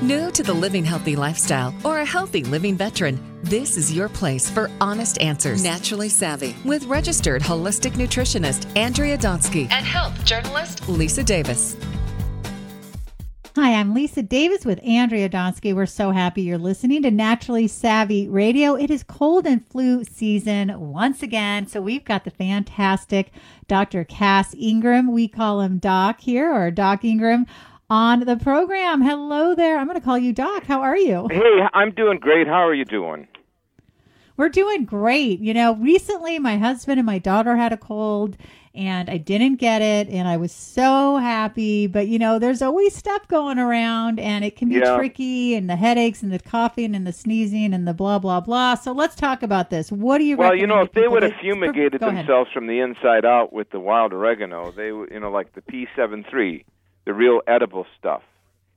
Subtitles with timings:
[0.00, 4.48] New to the living healthy lifestyle or a healthy living veteran, this is your place
[4.48, 5.60] for honest answers.
[5.60, 11.76] Naturally Savvy with registered holistic nutritionist Andrea Donsky and health journalist Lisa Davis.
[13.56, 15.74] Hi, I'm Lisa Davis with Andrea Donsky.
[15.74, 18.76] We're so happy you're listening to Naturally Savvy Radio.
[18.76, 21.66] It is cold and flu season once again.
[21.66, 23.32] So we've got the fantastic
[23.66, 24.04] Dr.
[24.04, 25.10] Cass Ingram.
[25.10, 27.46] We call him Doc here or Doc Ingram
[27.90, 29.00] on the program.
[29.02, 29.78] Hello there.
[29.78, 30.64] I'm going to call you Doc.
[30.66, 31.26] How are you?
[31.30, 32.46] Hey, I'm doing great.
[32.46, 33.28] How are you doing?
[34.36, 35.40] We're doing great.
[35.40, 38.36] You know, recently my husband and my daughter had a cold
[38.72, 41.88] and I didn't get it and I was so happy.
[41.88, 44.96] But you know, there's always stuff going around and it can be Yeah.
[44.96, 48.76] tricky and the headaches and the coughing and the sneezing and the blah blah blah.
[48.76, 49.90] So let's talk about this.
[49.90, 53.24] What do you Well, you know, if they would have fumigated themselves from the inside
[53.24, 56.64] out with the wild oregano, they would, you know, like the P73,
[57.08, 58.20] the real edible stuff.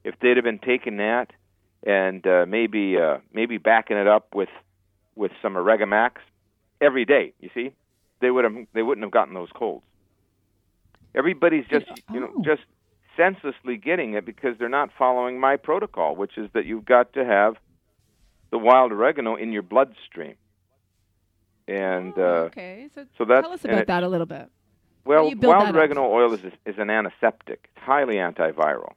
[0.05, 1.27] If they'd have been taking that
[1.85, 4.47] and uh, maybe uh, maybe backing it up with
[5.15, 6.11] with some Oregamax
[6.79, 7.73] every day, you see,
[8.21, 9.83] they would have they wouldn't have gotten those colds.
[11.13, 12.41] Everybody's just you know Oh.
[12.41, 12.61] just
[13.17, 17.25] senselessly getting it because they're not following my protocol, which is that you've got to
[17.25, 17.55] have
[18.49, 20.35] the wild oregano in your bloodstream.
[21.67, 22.87] And Oh, uh, okay.
[22.95, 24.49] So, so that's- tell us about it- that a little bit.
[25.05, 25.75] Well, wild that up?
[25.75, 27.69] oregano oil is is an antiseptic.
[27.75, 28.93] It's highly antiviral,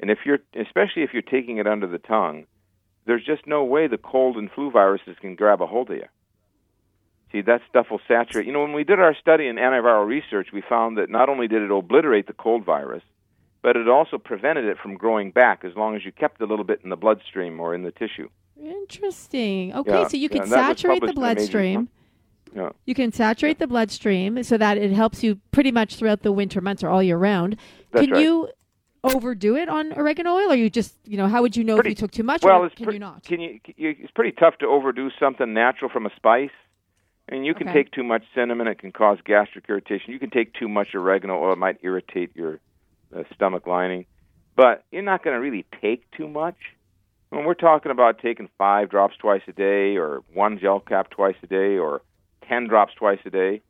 [0.00, 2.46] and if you're especially if you're taking it under the tongue,
[3.06, 6.06] there's just no way the cold and flu viruses can grab a hold of you.
[7.32, 8.46] See, that stuff will saturate.
[8.46, 11.48] You know, when we did our study in antiviral research, we found that not only
[11.48, 13.02] did it obliterate the cold virus,
[13.62, 16.64] but it also prevented it from growing back as long as you kept a little
[16.64, 18.28] bit in the bloodstream or in the tissue.
[18.60, 19.74] Interesting.
[19.74, 21.88] Okay, Yeah, so you yeah, can and that was saturate the published in a bloodstream.
[22.54, 22.70] Yeah.
[22.84, 26.60] You can saturate the bloodstream so that it helps you pretty much throughout the winter
[26.60, 27.56] months or all year round.
[27.92, 28.22] That's can right.
[28.22, 28.48] you
[29.04, 31.92] overdo it on oregano oil, or you just, you know, how would you know Pretty-
[31.92, 33.24] if you took too much, well, or it's can pre- you not?
[33.24, 33.96] Can you, you?
[33.98, 36.50] It's pretty tough to overdo something natural from a spice.
[37.28, 37.84] I mean, you can Okay.
[37.84, 40.12] take too much cinnamon; it can cause gastric irritation.
[40.12, 42.60] You can take too much oregano oil; it might irritate your
[43.16, 44.06] uh, stomach lining.
[44.56, 46.56] But you're not going to really take too much.
[47.30, 51.36] When we're talking about taking five drops twice a day, or one gel cap twice
[51.42, 52.02] a day, or
[52.52, 53.62] ten drops twice a day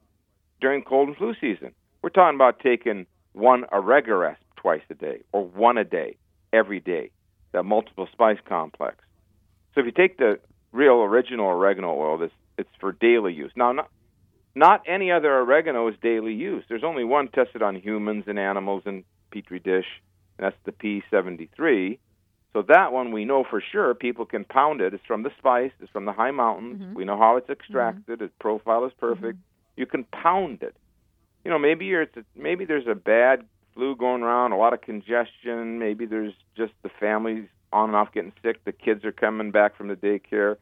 [0.60, 1.72] during cold and flu season,
[2.02, 6.16] we're talking about taking one Oregaresp twice a day, or one a day
[6.52, 7.10] every day.
[7.52, 8.96] That multiple spice complex.
[9.74, 10.38] So if you take the
[10.72, 13.52] real original oregano oil, this it's for daily use.
[13.56, 13.90] Now, not
[14.54, 16.64] not any other oregano is daily use.
[16.68, 19.86] There's only one tested on humans and animals in petri dish,
[20.38, 21.98] and that's the P73.
[22.52, 23.94] So that one we know for sure.
[23.94, 24.92] People can pound it.
[24.92, 25.72] It's from the spice.
[25.80, 26.82] It's from the high mountains.
[26.94, 28.20] We know how it's extracted.
[28.20, 29.38] Its profile is perfect.
[29.76, 30.76] You can pound it.
[31.44, 34.74] You know, maybe you're it's a, maybe there's a bad flu going around, a lot
[34.74, 35.78] of congestion.
[35.78, 38.62] Maybe there's just the families on and off getting sick.
[38.66, 40.56] The kids are coming back from the daycare.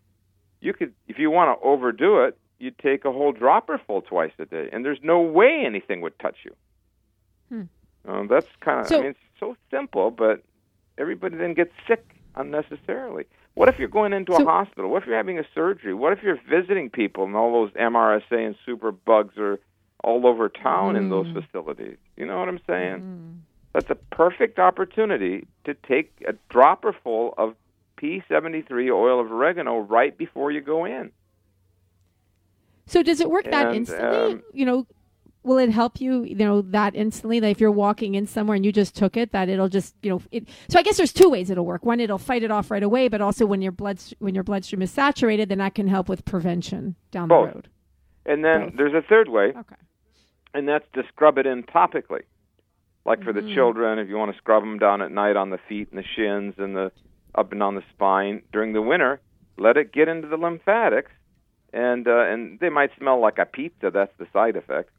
[0.60, 4.32] You could, if you want to overdo it, you'd take a whole dropper full twice
[4.38, 6.54] a day, and there's no way anything would touch you.
[7.48, 7.62] Hmm.
[8.08, 10.42] Um, that's kind of, So- I mean, it's so simple, but
[11.00, 12.04] everybody then gets sick
[12.36, 13.24] unnecessarily.
[13.54, 14.90] What if you're going into So- a hospital?
[14.90, 15.94] What if you're having a surgery?
[15.94, 19.58] What if you're visiting people and all those MRSA and super bugs are
[20.04, 21.42] all over town in those Mm.
[21.42, 21.96] facilities?
[22.16, 23.42] You know what I'm saying?
[23.72, 27.56] That's a perfect opportunity to take a dropper full of
[27.96, 31.12] P73 oil of oregano right before you go in.
[32.86, 34.32] So does it work that instantly?
[34.34, 34.86] um, you know,
[35.42, 37.40] will it help you, you know, that instantly?
[37.40, 40.10] That if you're walking in somewhere and you just took it, that it'll just, you
[40.10, 40.46] know, it.
[40.68, 41.84] So I guess there's two ways it'll work.
[41.84, 44.82] One, it'll fight it off right away, but also when your blood when your bloodstream
[44.82, 47.48] is saturated, then that can help with prevention down Both.
[47.50, 47.68] the road.
[48.26, 48.76] And then Both.
[48.76, 49.76] there's a third way, Okay.
[50.54, 52.22] and that's to scrub it in topically.
[53.06, 53.48] Like for Mm-hmm.
[53.48, 55.98] the children, if you want to scrub them down at night on the feet and
[55.98, 56.92] the shins and the
[57.34, 59.20] up and on the spine during the winter,
[59.56, 61.10] let it get into the lymphatics,
[61.72, 63.90] and uh, and they might smell like a pizza.
[63.90, 64.90] That's the side effect,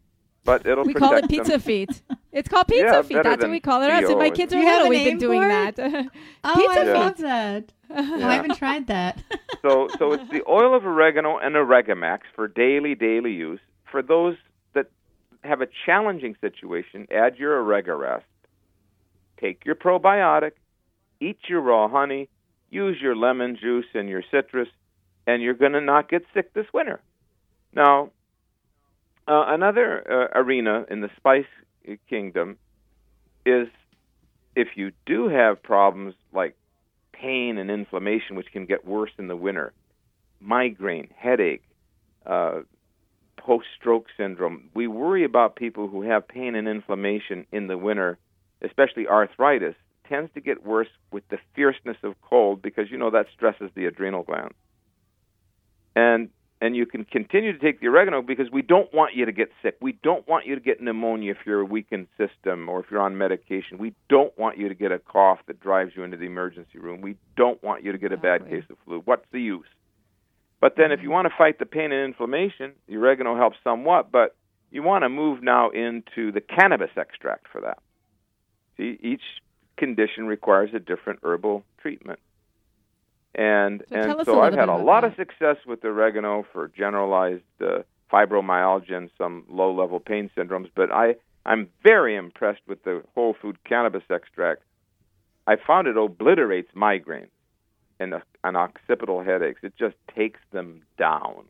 [0.43, 0.89] but it'll be.
[0.89, 1.29] We call it them.
[1.29, 2.01] pizza feet.
[2.31, 3.19] It's called pizza Yeah, feet.
[3.23, 3.89] That's what we call it.
[3.91, 4.09] us.
[4.09, 4.89] And my kids are you have little.
[4.89, 5.77] We've been doing that.
[5.77, 6.07] it?
[6.43, 6.93] Oh, pizza I feet.
[6.93, 7.73] love that.
[7.93, 9.21] Oh, I haven't tried that.
[9.61, 13.59] So, so it's the oil of oregano and Oregamax for daily, daily use.
[13.91, 14.37] For those
[14.73, 14.85] that
[15.43, 18.21] have a challenging situation, add your Oregaresp.
[19.41, 20.51] Take your probiotic,
[21.19, 22.29] eat your raw honey,
[22.69, 24.69] use your lemon juice and your citrus,
[25.27, 27.01] and you're going to not get sick this winter.
[27.73, 28.11] Now,
[29.31, 31.45] uh, another uh, arena in the spice
[32.09, 32.57] kingdom
[33.45, 33.69] is
[34.57, 36.57] if you do have problems like
[37.13, 39.71] pain and inflammation, which can get worse in the winter,
[40.41, 41.63] migraine, headache,
[42.25, 42.59] uh,
[43.37, 44.69] post stroke syndrome.
[44.73, 48.17] We worry about people who have pain and inflammation in the winter,
[48.61, 49.75] especially arthritis,
[50.09, 53.85] tends to get worse with the fierceness of cold because you know that stresses the
[53.85, 54.51] adrenal gland.
[55.95, 56.29] And
[56.61, 59.49] and you can continue to take the oregano because we don't want you to get
[59.63, 59.77] sick.
[59.81, 63.01] We don't want you to get pneumonia if you're a weakened system or if you're
[63.01, 63.79] on medication.
[63.79, 67.01] We don't want you to get a cough that drives you into the emergency room.
[67.01, 69.01] We don't want you to get a bad case of flu.
[69.03, 69.65] What's the use?
[70.61, 71.05] But then, if mm-hmm.
[71.05, 74.35] you want to fight the pain and inflammation, the oregano helps somewhat, but
[74.69, 77.79] you want to move now into the cannabis extract for that.
[78.77, 79.23] See, each
[79.77, 82.19] condition requires a different herbal treatment.
[83.33, 85.11] And So and tell us a so I've had a lot that.
[85.11, 87.79] of success with oregano for generalized uh,
[88.11, 93.57] fibromyalgia and some low-level pain syndromes, but I I'm very impressed with the whole food
[93.63, 94.61] cannabis extract.
[95.47, 97.29] I found it obliterates migraines
[97.99, 99.61] and, uh, and occipital headaches.
[99.63, 101.45] It just takes them down.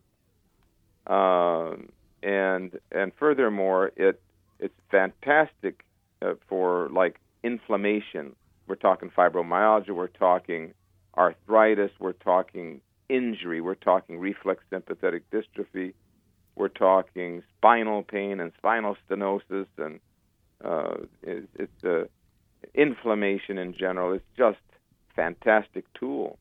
[1.08, 1.90] Um,
[2.24, 4.22] and and furthermore, it
[4.60, 5.84] it's fantastic
[6.22, 8.36] uh, for like inflammation.
[8.68, 9.90] We're talking fibromyalgia.
[9.90, 10.74] We're talking
[11.18, 11.92] arthritis.
[12.00, 13.62] We're talking injury.
[13.62, 15.94] We're talking reflex sympathetic dystrophy.
[16.56, 20.00] We're talking spinal pain and spinal stenosis, and
[20.64, 22.06] uh, it, it's uh,
[22.76, 24.14] inflammation in general.
[24.14, 24.60] It's just
[25.16, 26.38] fantastic tool.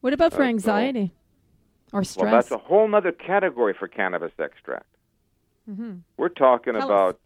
[0.00, 1.12] What about for Uh, so- anxiety
[1.92, 2.22] or stress?
[2.24, 4.86] Well, that's a whole other category for cannabis extract.
[5.66, 7.20] hmm We're talking Tell about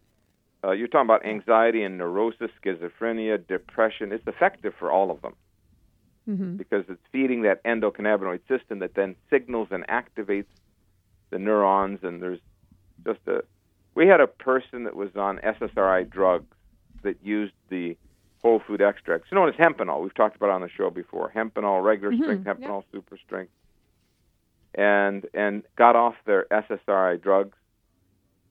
[0.63, 4.11] uh, you're talking about anxiety and neurosis, schizophrenia, depression.
[4.11, 5.35] It's effective for all of them
[6.25, 10.45] hmm because it's feeding that endocannabinoid system that then signals and activates
[11.31, 11.99] the neurons.
[12.03, 12.39] And there's
[13.05, 13.43] just a
[13.95, 16.55] we had a person that was on SSRI drugs
[17.03, 17.95] that used the
[18.41, 20.01] whole food extracts, known as hempenol.
[20.01, 21.31] We've talked about it on the show before.
[21.35, 22.59] Hempenol, regular Mhm, strength, yep.
[22.59, 23.51] hempenol, super strength,
[24.75, 27.57] and and got off their SSRI drugs.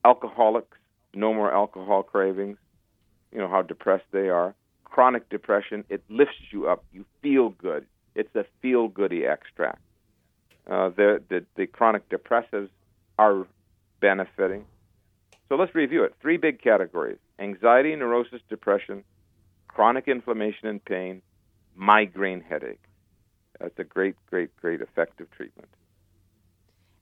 [0.03, 0.77] Alcoholics,
[1.13, 2.57] no more alcohol cravings.
[3.31, 4.55] You know how depressed they are.
[4.85, 6.85] Chronic depression, it lifts you up.
[6.93, 7.85] You feel good.
[8.15, 9.81] It's a feel goody extract.
[10.67, 12.69] Uh, the, the the chronic depressives
[13.19, 13.45] are
[13.99, 14.65] benefiting.
[15.49, 16.15] So let's review it.
[16.21, 19.03] Three big categories: anxiety, neurosis, depression,
[19.67, 21.21] chronic inflammation and pain,
[21.75, 22.81] migraine headache.
[23.59, 25.69] That's a great, great, great effective treatment.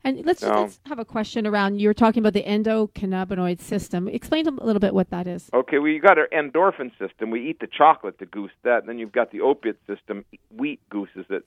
[0.06, 1.80] And let's, let's have a question around.
[1.80, 4.10] You were talking about the endocannabinoid system.
[4.10, 5.50] Explain a little bit what that is.
[5.54, 7.32] Okay, well, you got our endorphin system.
[7.32, 8.80] We eat the chocolate to goose that.
[8.80, 10.26] And then you've got the opiate system.
[10.56, 11.46] Wheat gooses it.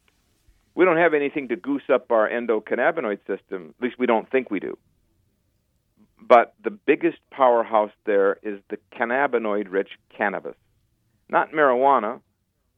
[0.75, 3.75] We don't have anything to goose up our endocannabinoid system.
[3.79, 4.79] At least we don't think we do.
[6.21, 10.57] But the biggest powerhouse there is the cannabinoid rich cannabis.
[11.29, 12.21] Not marijuana,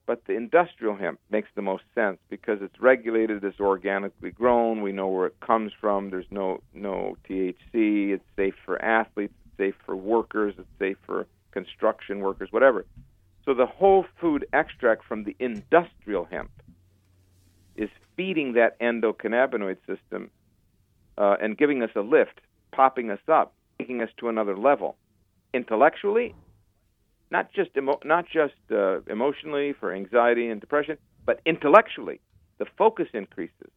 [0.09, 4.91] but the industrial hemp makes the most sense because it's regulated, it's organically grown, we
[4.91, 9.75] know where it comes from, there's no no THC, it's safe for athletes, it's safe
[9.85, 12.87] for workers, it's safe for construction workers, whatever.
[13.45, 16.53] So the whole food extract from the industrial hemp
[17.77, 20.31] is feeding that endocannabinoid system
[21.19, 22.41] uh, and giving us a lift,
[22.73, 24.97] popping us up, taking us to another level.
[25.53, 26.35] Intellectually,
[27.31, 30.97] not just emo- not just uh, emotionally for anxiety and depression,
[31.27, 32.21] but intellectually,
[32.59, 33.71] the focus increases.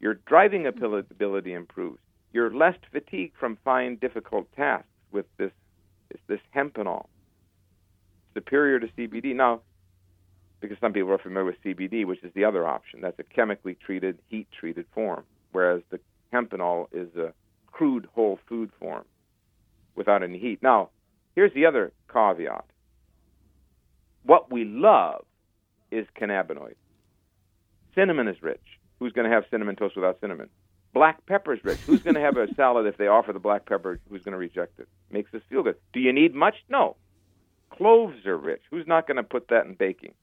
[0.00, 1.98] Your driving ability improves.
[2.32, 5.52] You're less fatigued from fine, difficult tasks with this
[6.28, 7.06] this hempenol.
[8.34, 9.34] Superior to CBD.
[9.34, 9.60] Now,
[10.60, 13.00] because some people are familiar with CBD, which is the other option.
[13.00, 16.00] That's a chemically treated, heat treated form, whereas the
[16.32, 17.32] hempenol is a
[17.70, 19.04] crude whole food form
[19.94, 20.62] without any heat.
[20.62, 20.90] Now,
[21.34, 22.64] here's the other caveat.
[24.26, 25.24] What we love
[25.92, 26.74] is cannabinoids.
[27.94, 28.60] Cinnamon is rich.
[28.98, 30.48] Who's going to have cinnamon toast without cinnamon?
[30.92, 31.78] Black pepper is rich.
[31.86, 34.00] Who's going to have a salad if they offer the black pepper?
[34.10, 34.88] Who's going to reject it?
[35.10, 35.76] Makes us feel good.
[35.92, 36.56] Do you need much?
[36.68, 36.96] No.
[37.70, 38.62] Cloves are rich.
[38.70, 40.14] Who's not going to put that in baking?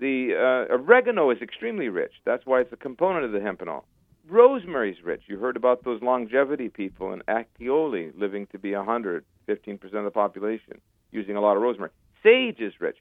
[0.00, 2.12] The uh, oregano is extremely rich.
[2.24, 3.84] That's why it's a component of the hempenol.
[4.28, 5.22] Rosemary's rich.
[5.26, 10.10] You heard about those longevity people in Acciaroli living to be 100, 15% of the
[10.10, 10.80] population,
[11.12, 11.90] using a lot of rosemary.
[12.26, 12.96] Sage is rich.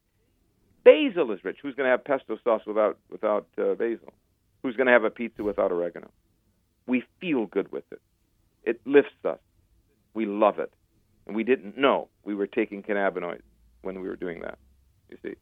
[0.83, 1.57] Basil is rich.
[1.61, 4.13] Who's going to have pesto sauce without without uh, basil?
[4.61, 6.11] Who's going to have a pizza without oregano?
[6.85, 8.01] We feel good with it.
[8.63, 9.39] It lifts us.
[10.13, 10.71] We love it,
[11.25, 13.41] and we didn't know we were taking cannabinoids
[13.81, 14.59] when we were doing that.
[15.09, 15.35] You see.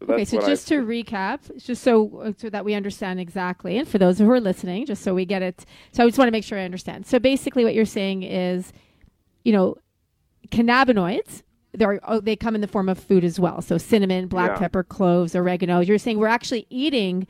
[0.00, 3.78] So Okay, so just I, to recap, just so uh, so that we understand exactly,
[3.78, 5.64] and for those who are listening, just so we get it.
[5.92, 7.06] So I just want to make sure I understand.
[7.06, 8.72] So basically, what you're saying is,
[9.44, 9.76] you know,
[10.50, 11.43] cannabinoids.
[11.74, 13.60] They're, oh, they come in the form of food as well.
[13.60, 14.58] So cinnamon, black Yeah.
[14.58, 15.80] pepper, cloves, oregano.
[15.80, 17.26] You're saying we're actually eating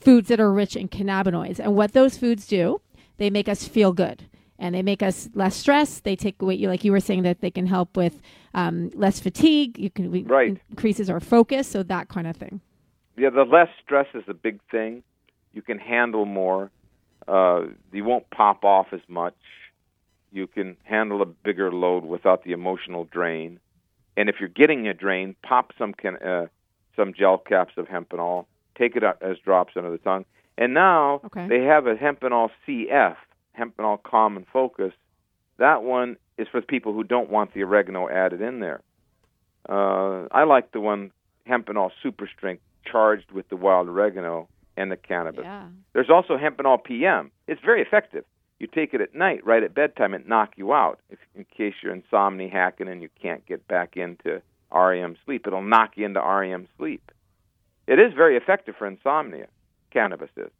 [0.00, 2.80] foods that are rich in cannabinoids, and what those foods do,
[3.16, 4.24] they make us feel good.
[4.60, 6.02] and they make us less stressed.
[6.02, 8.20] They take away, like you were saying, that they can help with
[8.54, 9.78] um, less fatigue.
[9.78, 10.58] You can we, Right.
[10.70, 12.60] increases our focus, so that kind of thing.
[13.16, 15.04] Yeah, the less stress is a big thing.
[15.52, 16.72] You can handle more.
[17.28, 19.36] Uh, you won't pop off as much.
[20.32, 23.60] You can handle a bigger load without the emotional drain.
[24.18, 26.46] And if you're getting a drain, pop some can, uh,
[26.96, 28.46] some gel caps of hempenol.
[28.76, 30.24] Take it as drops under the tongue.
[30.58, 31.46] And now Okay.
[31.46, 33.14] they have a hempenol CF,
[33.56, 34.92] hempenol calm and focus.
[35.58, 38.80] That one is for people who don't want the oregano added in there.
[39.68, 41.12] Uh, I like the one
[41.48, 45.44] hempenol super strength charged with the wild oregano and the cannabis.
[45.44, 45.68] Yeah.
[45.92, 47.30] There's also hempenol PM.
[47.46, 48.24] It's very effective.
[48.58, 50.98] You take it at night, right at bedtime, it knock you out.
[51.10, 54.42] If in case you're insomnia hacking and you can't get back into
[54.74, 57.12] REM sleep, it'll knock you into REM sleep.
[57.86, 59.46] It is very effective for insomnia.
[59.90, 60.50] Cannabis is,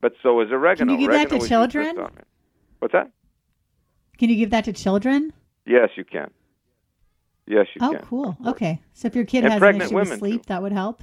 [0.00, 0.92] but so is oregano.
[0.92, 2.24] Can you give that to Oregano is used for children?
[2.78, 3.10] What's that?
[4.18, 5.32] Can you give that to children?
[5.66, 6.30] Yes, you can.
[7.46, 8.02] Yes, you Oh, can.
[8.02, 8.36] cool.
[8.46, 8.80] Okay.
[8.94, 10.46] So if your kid And has an pregnant issue with sleep, too.
[10.48, 11.02] that would help.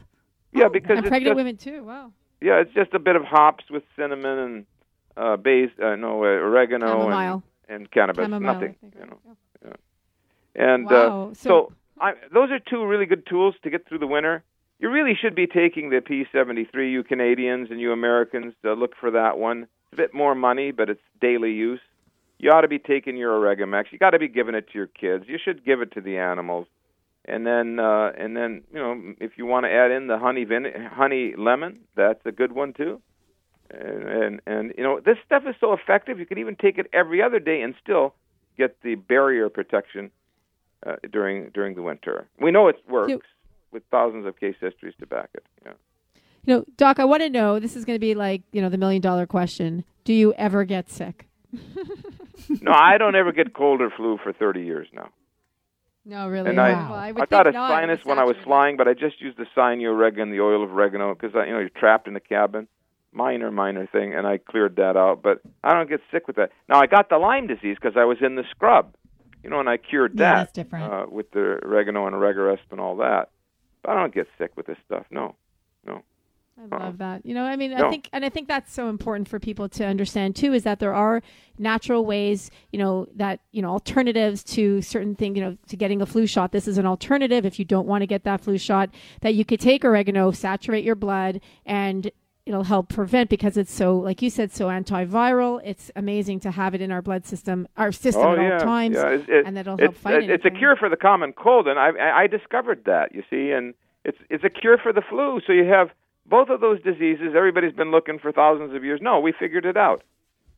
[0.54, 1.84] Yeah, oh, because and it's pregnant just, women too.
[1.84, 2.12] Wow.
[2.42, 4.66] Yeah, it's just a bit of hops with cinnamon and
[5.20, 7.44] uh, base, uh, no uh, oregano Chamomile.
[7.68, 8.24] and, and cannabis.
[8.26, 9.20] Chamomile, Nothing, you know.
[9.66, 9.74] Yeah.
[10.56, 11.30] And Wow.
[11.32, 14.44] uh, So- so I, those are two really good tools to get through the winter.
[14.80, 18.54] You really should be taking the P73, you Canadians and you Americans.
[18.64, 19.64] Uh, look for that one.
[19.64, 21.82] It's a bit more money, but it's daily use.
[22.38, 23.92] You ought to be taking your Oregamax.
[23.92, 25.26] You got to be giving it to your kids.
[25.28, 26.68] You should give it to the animals.
[27.26, 30.46] And then, uh, and then, you know, if you want to add in the honey
[30.46, 33.02] vin- honey lemon, that's a good one too.
[33.72, 36.20] And, and and you know, this stuff is so effective.
[36.20, 38.16] You can even take it every other day and still
[38.58, 40.12] get the barrier protection
[40.86, 42.28] uh, during during the winter.
[42.40, 43.22] We know it works So-
[43.72, 45.46] with thousands of case histories to back it.
[45.64, 45.74] Yeah.
[46.46, 47.60] You know, Doc, I want to know.
[47.60, 49.84] This is going to be like you know the million dollar question.
[50.04, 51.28] Do you ever get sick?
[52.62, 55.10] no, I don't ever get cold or flu for 30 years now.
[56.06, 56.50] No, really.
[56.50, 57.70] And I, Well, I, I got a not.
[57.70, 60.72] sinus when I was flying, but I just used the cyanure oregano, the oil of
[60.72, 62.68] oregano, because you know you're trapped in the cabin.
[63.12, 65.22] Minor, minor thing, and I cleared that out.
[65.24, 66.52] But I don't get sick with that.
[66.68, 68.94] Now I got the Lyme disease because I was in the scrub,
[69.44, 70.94] you know, and I cured Yeah, that that's different.
[70.94, 73.30] Uh, with the oregano and oregaresp and all that.
[73.82, 75.06] But I don't get sick with this stuff.
[75.10, 75.36] No,
[75.86, 76.04] no.
[76.72, 77.26] I love that.
[77.26, 79.86] You know, I mean, I think, and I think that's so important for people to
[79.86, 81.22] understand too, is that there are
[81.58, 86.02] natural ways, you know, that you know, alternatives to certain things, you know, to getting
[86.02, 86.52] a flu shot.
[86.52, 88.90] This is an alternative if you don't want to get that flu shot.
[89.22, 92.12] That you could take oregano, saturate your blood, and
[92.50, 95.62] it'll help prevent because it's so, like you said, so antiviral.
[95.64, 98.60] It's amazing to have it in our blood system, our system oh at yeah, all
[98.60, 99.10] times, yeah.
[99.10, 101.68] It's, it- and that'll help it's, fight it- It's a cure for the common cold,
[101.68, 103.14] and I, I I discovered that.
[103.14, 105.40] You see, and it's it's a cure for the flu.
[105.46, 105.92] So you have
[106.26, 107.34] both of those diseases.
[107.36, 109.00] Everybody's been looking for thousands of years.
[109.02, 110.04] No, we figured it out.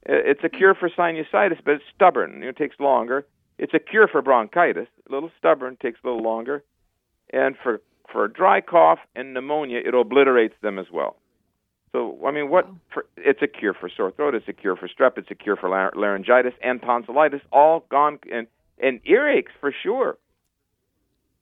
[0.03, 2.41] It's a cure for sinusitis, but it's stubborn.
[2.41, 3.25] It takes longer.
[3.59, 4.87] It's a cure for bronchitis.
[5.07, 6.63] A little stubborn, takes a little longer.
[7.31, 7.81] And for
[8.11, 11.17] for dry cough and pneumonia, it obliterates them as well.
[11.93, 12.67] So I mean, what?
[12.93, 14.33] For, it's a cure for sore throat.
[14.35, 15.17] It's a cure for strep.
[15.17, 17.41] It's a cure for lar- laryngitis and tonsillitis.
[17.51, 18.47] All gone and
[18.81, 20.17] and earaches for sure.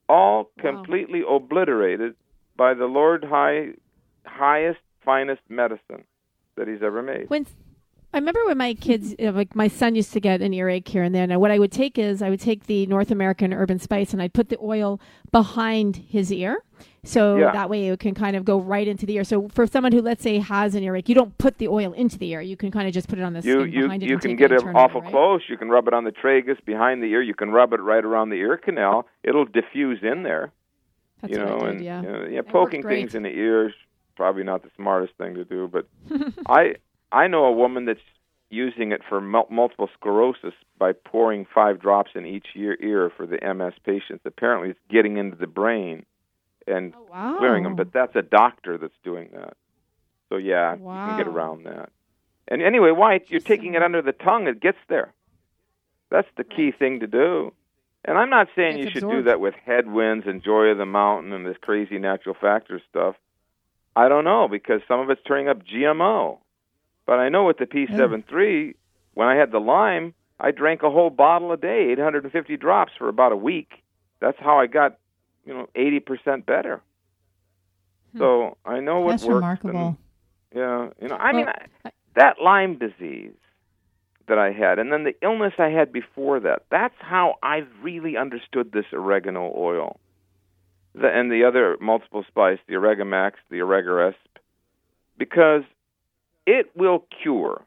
[0.08, 0.62] All Wow.
[0.72, 2.14] completely obliterated
[2.56, 3.74] by the Lord High,
[4.26, 6.04] highest, finest medicine
[6.56, 7.30] that He's ever made.
[7.30, 7.46] when
[8.12, 10.52] I remember when my kids, you know, uh, like my son used to get an
[10.52, 11.22] earache here and there.
[11.24, 14.12] And what I would take is I would take the North American Herb and Spice
[14.12, 15.00] and I'd put the oil
[15.30, 16.64] behind his ear,
[17.04, 17.52] so Yeah.
[17.52, 19.24] that way it can kind of go right into the ear.
[19.24, 22.18] So for someone who, let's say, has an earache, you don't put the oil into
[22.18, 22.40] the ear.
[22.40, 24.08] You can kind of just put it on the You skin you behind it.
[24.08, 25.10] you can get it it awful right?
[25.10, 25.42] close.
[25.48, 27.22] You can rub it on the tragus behind the ear.
[27.22, 29.06] You can rub it right around the ear canal.
[29.22, 30.50] It'll diffuse in there.
[31.20, 32.02] That's you know, did, and yeah.
[32.02, 33.74] you know, yeah, poking things in the ears
[34.16, 35.68] probably not the smartest thing to do.
[35.70, 35.86] But
[36.48, 36.74] I
[37.12, 38.00] I know a woman that's
[38.50, 43.26] using it for mul- multiple sclerosis by pouring five drops in each ear, ear for
[43.26, 44.22] the MS patients.
[44.24, 46.04] Apparently, it's getting into the brain
[46.66, 47.36] and Oh, wow.
[47.38, 47.76] clearing them.
[47.76, 49.56] But that's a doctor that's doing that.
[50.28, 51.90] So yeah, you can get around that.
[52.48, 54.46] And anyway, why you're taking it under the tongue?
[54.48, 55.12] It gets there.
[56.10, 57.52] That's the key thing to do.
[58.04, 60.86] And I'm not saying It's you should do that with headwinds and joy of the
[60.86, 63.14] mountain and this crazy natural factor stuff.
[63.94, 66.38] I don't know because some of it's turning up GMO.
[67.10, 68.76] But I know with the P73,
[69.14, 73.08] when I had the Lyme, I drank a whole bottle a day, 850 drops for
[73.08, 73.82] about a week.
[74.20, 74.96] That's how I got,
[75.44, 76.80] you know, 80% better.
[78.16, 79.10] So I know what Hmm.
[79.10, 79.34] That's works.
[79.34, 79.86] remarkable.
[80.52, 83.34] And, yeah, you know, I mean, I, that Lyme disease
[84.28, 86.62] that I had, and then the illness I had before that.
[86.70, 89.98] That's how I really understood this oregano oil,
[90.94, 94.14] the, and the other multiple spice, the Oregamax, the Oregaresp,
[95.18, 95.64] because
[96.50, 97.64] it will cure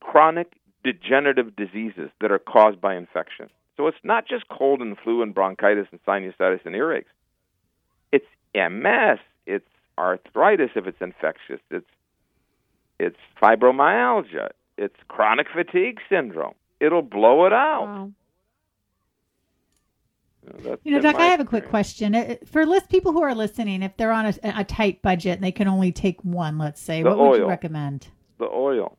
[0.00, 0.52] chronic
[0.84, 3.48] degenerative diseases that are caused by infection.
[3.78, 7.06] So it's not just cold and flu and bronchitis and sinusitis and earaches.
[8.12, 9.18] It's MS.
[9.46, 9.64] It's
[9.96, 11.60] arthritis if it's infectious.
[11.70, 11.86] It's
[12.98, 14.50] it's fibromyalgia.
[14.76, 16.54] It's chronic fatigue syndrome.
[16.80, 17.86] It'll blow it out.
[17.86, 18.10] Wow.
[20.58, 22.14] That's You know, Doc, I have a quick question.
[22.14, 25.44] Uh, For list people who are listening, if they're on a, a tight budget and
[25.44, 28.08] they can only take one, let's say, The what would you recommend?
[28.38, 28.98] The oil.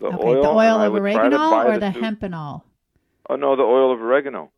[0.00, 0.42] The okay, oil.
[0.42, 2.62] the oil of would try to oregano or the soup- hempenol?
[3.28, 4.50] Oh no, the oil of oregano.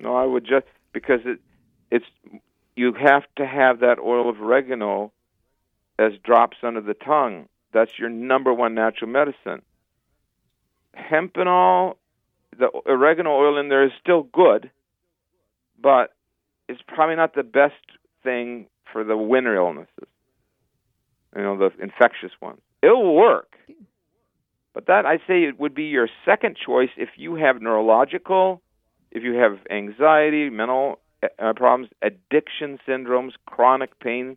[0.00, 1.40] No, I would just because it
[1.90, 2.06] it's
[2.74, 5.12] you have to have that oil of oregano
[5.98, 7.48] as drops under the tongue.
[7.72, 9.62] That's your number one natural medicine.
[10.96, 11.96] Hempenol,
[12.58, 14.70] the oregano oil in there is still good,
[15.80, 16.14] but
[16.68, 17.74] it's probably not the best
[18.22, 20.08] thing for the winter illnesses.
[21.34, 22.60] You know, the infectious ones.
[22.82, 23.56] It'll work.
[24.74, 28.62] But that I'd say it would be your second choice if you have neurological,
[29.10, 34.36] if you have anxiety, mental uh, problems, addiction syndromes, chronic pain,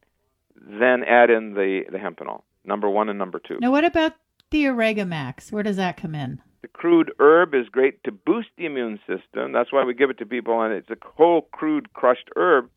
[0.55, 2.41] then add in the the hempenol.
[2.65, 3.57] Number one and number two.
[3.59, 4.13] Now, what about
[4.51, 5.51] the Oregamax?
[5.51, 6.41] Where does that come in?
[6.63, 9.51] The crude herb is great to boost the immune system.
[9.51, 12.69] That's why we give it to people, and it's a whole crude crushed herb,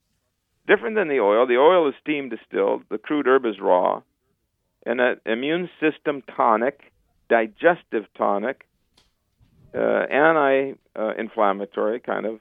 [0.67, 1.47] different than the oil.
[1.47, 2.83] The oil is steam distilled.
[2.91, 4.03] The crude herb is raw,
[4.85, 6.93] and an immune system tonic,
[7.29, 8.67] digestive tonic,
[9.73, 12.41] uh, anti-inflammatory kind of,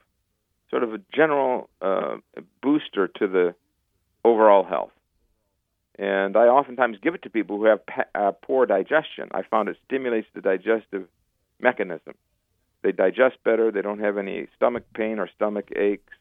[0.72, 2.16] sort of a general uh,
[2.64, 3.54] booster to the
[4.24, 4.94] overall health.
[6.00, 9.30] And I oftentimes give it to people who have pa- uh, poor digestion.
[9.32, 11.08] I found it stimulates the digestive
[11.60, 12.16] mechanism.
[12.82, 13.72] They digest better.
[13.72, 16.14] They don't have any stomach pain or stomach aches.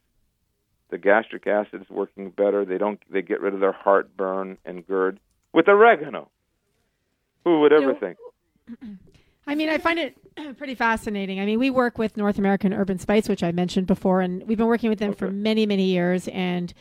[0.90, 2.64] The gastric acid is working better.
[2.64, 3.00] They don't.
[3.10, 5.18] They get rid of their heartburn and GERD
[5.52, 6.30] with oregano.
[7.44, 8.16] Who would ever think?
[9.46, 10.16] I mean, I find it
[10.56, 11.40] pretty fascinating.
[11.40, 14.46] I mean, we work with North American Herb and Spice, which I mentioned before, and
[14.46, 16.28] we've been working with them for many, many years.
[16.28, 16.72] And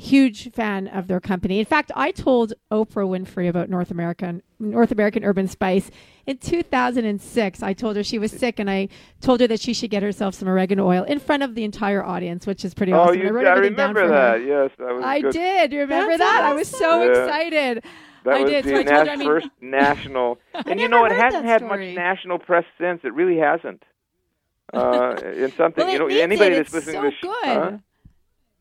[0.00, 1.58] huge fan of their company.
[1.58, 5.90] In fact, I told Oprah Winfrey about North American North American Herb and Spice
[6.26, 7.62] in 2006.
[7.62, 8.88] I told her she was sick, and I
[9.20, 12.02] told her that she should get herself some oregano oil in front of the entire
[12.04, 13.20] audience, which is pretty Oh, awesome.
[13.20, 14.38] you, I, wrote I everything down remember for her.
[14.38, 14.46] that.
[14.46, 15.32] Yes, that was I good.
[15.32, 15.72] did.
[15.72, 16.44] You remember That's that?
[16.44, 17.10] I was so Yeah.
[17.24, 17.84] excited.
[18.24, 18.64] That I was did.
[18.64, 20.38] the So I told her, I nas- mean- first national.
[20.66, 23.00] and you know, it hasn't that had much national press since.
[23.04, 23.82] It really hasn't.
[24.74, 26.56] Uh, in something, Well, you know, anybody it.
[26.58, 27.32] that's It's listening so to this, good.
[27.46, 27.70] huh?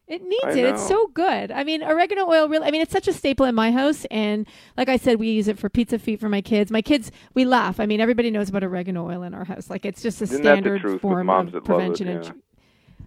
[0.07, 0.63] It needs it.
[0.63, 1.51] It's so good.
[1.51, 4.47] I mean, oregano oil really I mean, it's such a staple in my house and
[4.77, 6.71] like I said we use it for pizza feet for my kids.
[6.71, 7.79] My kids we laugh.
[7.79, 9.69] I mean, everybody knows about oregano oil in our house.
[9.69, 12.33] Like it's just a Isn't standard form of love it, prevention and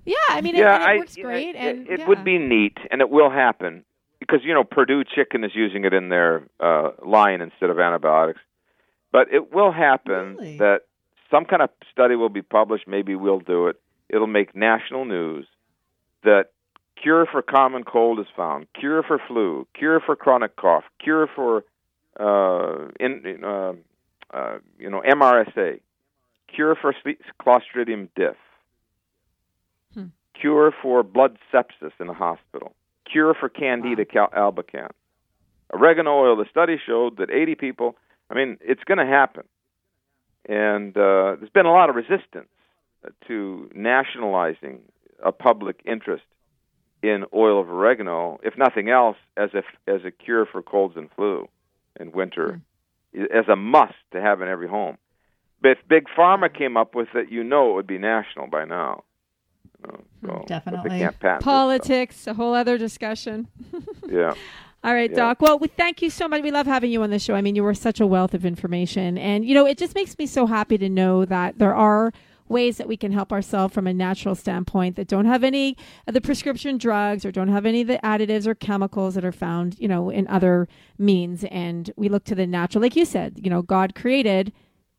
[0.05, 0.15] yeah.
[0.29, 2.09] I mean, yeah, it, it I, works know, great it, and it yeah.
[2.09, 3.85] would be neat, and it will happen
[4.19, 8.41] because you know Perdue Chicken is using it in their uh, line instead of antibiotics.
[9.13, 10.59] But it will happen Really?
[10.59, 10.83] that
[11.31, 12.87] some kind of study will be published.
[12.87, 13.81] Maybe we'll do it.
[14.09, 15.47] It'll make national news
[16.23, 16.51] that
[17.01, 21.65] cure for common cold is found, cure for flu, cure for chronic cough, cure for
[22.19, 23.73] uh, in, uh,
[24.35, 25.81] uh, you know MRSA,
[26.55, 26.95] cure for
[27.41, 28.37] Clostridium diff,
[29.95, 30.07] Hmm.
[30.35, 32.75] cure for blood sepsis in a hospital,
[33.11, 34.91] cure for Candida cal- albicans.
[35.73, 36.37] Oregano oil.
[36.37, 37.97] The study showed that 80 people.
[38.29, 39.45] I mean, it's going to happen,
[40.49, 42.49] and uh, there's been a lot of resistance
[43.27, 44.81] to nationalizing
[45.25, 46.25] a public interest
[47.03, 51.11] in oil of oregano, if nothing else, as a as a cure for colds and
[51.17, 51.49] flu
[51.99, 52.61] in winter,
[53.15, 53.23] hmm.
[53.33, 54.99] as a must to have in every home.
[55.63, 58.65] But if Big Pharma came up with it, you know it would be national by
[58.65, 59.05] now.
[59.85, 60.91] Hmm, so, Definitely.
[60.91, 63.49] they can't patent this politics, a whole other discussion.
[64.09, 64.35] Yeah.
[64.83, 65.17] All right, Yeah.
[65.17, 65.41] Doc.
[65.41, 66.43] Well, we thank you so much.
[66.43, 67.35] We love having you on the show.
[67.35, 69.17] I mean, you were such a wealth of information.
[69.19, 72.13] And, you know, it just makes me so happy to know that there are
[72.51, 76.15] ways that we can help ourselves from a natural standpoint that don't have any of
[76.15, 79.79] the prescription drugs or don't have any of the additives or chemicals that are found,
[79.79, 81.45] you know, in other means.
[81.45, 82.83] And we look to the natural.
[82.83, 84.53] Like you said, you know, God created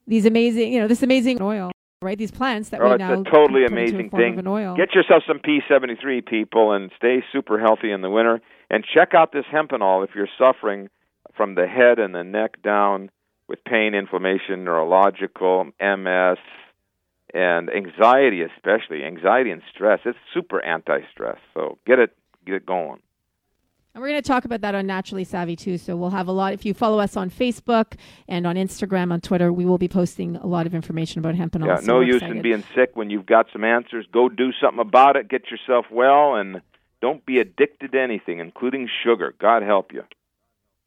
[0.08, 2.18] these amazing, you know, this amazing oil, right?
[2.18, 4.36] These plants that Oh, we it's now a totally put into a amazing thing.
[4.76, 8.42] Get yourself some P73 people and stay super healthy in the winter.
[8.70, 10.90] And check out this hempenol if you're suffering
[11.36, 13.12] from the head and the neck down
[13.48, 16.38] with pain, inflammation, neurological, MS,
[17.34, 20.00] and anxiety, especially anxiety and stress.
[20.06, 21.38] It's super anti-stress.
[21.54, 22.16] So get it,
[22.46, 23.00] get it going.
[23.94, 25.78] And we're going to talk about that on Naturally Savvy too.
[25.78, 26.54] So we'll have a lot.
[26.54, 27.96] If you follow us on Facebook
[28.28, 31.68] and on Instagram, on Twitter, we will be posting a lot of information about hempenol.
[31.68, 32.38] Yeah, So no we're use excited.
[32.38, 34.06] in being sick when you've got some answers.
[34.14, 35.28] Go do something about it.
[35.28, 36.62] Get yourself well, and
[37.02, 39.34] don't be addicted to anything, including sugar.
[39.40, 40.04] God help you.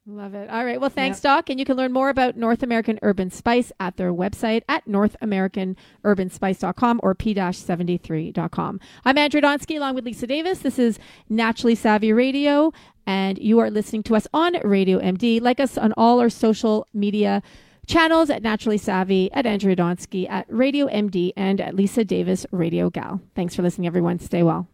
[0.07, 0.51] Love it.
[0.51, 0.79] All right.
[0.79, 1.23] Well, thanks, yep.
[1.23, 1.49] Doc.
[1.49, 4.87] And you can learn more about North American Herb and Spice at their website at
[4.87, 8.81] northamericanherbandspice.com or p-73.com.
[9.07, 10.59] I'm Andrea Donsky along with Lisa Davis.
[10.59, 10.99] This is
[11.31, 12.71] Naturally Savvy Radio,
[13.07, 15.40] and you are listening to us on Radio MD.
[15.40, 17.43] Like us on all our social media
[17.87, 22.90] channels at Naturally Savvy, at Andrea Donsky, at Radio MD, and at Lisa Davis Radio
[22.90, 23.23] Gal.
[23.35, 24.19] Thanks for listening, everyone.
[24.19, 24.69] Stay well.